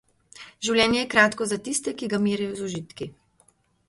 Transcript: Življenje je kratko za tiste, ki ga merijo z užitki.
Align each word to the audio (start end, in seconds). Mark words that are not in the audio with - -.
Življenje 0.67 0.97
je 1.01 1.09
kratko 1.11 1.45
za 1.51 1.59
tiste, 1.67 1.93
ki 1.99 2.09
ga 2.13 2.21
merijo 2.23 2.57
z 2.61 2.65
užitki. 2.69 3.09